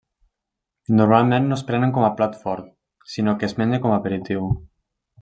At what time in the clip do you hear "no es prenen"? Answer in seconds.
1.51-1.93